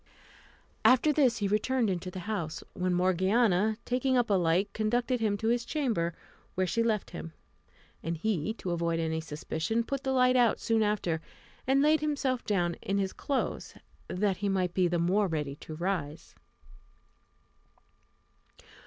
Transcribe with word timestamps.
After 0.83 1.13
this 1.13 1.37
he 1.37 1.47
returned 1.47 1.87
into 1.87 2.09
the 2.09 2.21
house, 2.21 2.63
when 2.73 2.91
Morgiana, 2.91 3.77
taking 3.85 4.17
up 4.17 4.31
a 4.31 4.33
light, 4.33 4.73
conducted 4.73 5.19
him 5.19 5.37
to 5.37 5.49
his 5.49 5.63
chamber, 5.63 6.15
where 6.55 6.65
she 6.65 6.81
left 6.81 7.11
him; 7.11 7.33
and 8.01 8.17
he, 8.17 8.55
to 8.55 8.71
avoid 8.71 8.99
any 8.99 9.21
suspicion, 9.21 9.83
put 9.83 10.01
the 10.01 10.11
light 10.11 10.35
out 10.35 10.59
soon 10.59 10.81
after, 10.81 11.21
and 11.67 11.83
laid 11.83 12.01
himself 12.01 12.43
down 12.45 12.73
in 12.81 12.97
his 12.97 13.13
clothes, 13.13 13.75
that 14.07 14.37
he 14.37 14.49
might 14.49 14.73
be 14.73 14.87
the 14.87 14.97
more 14.97 15.27
ready 15.27 15.55
to 15.57 15.75
rise. 15.75 16.33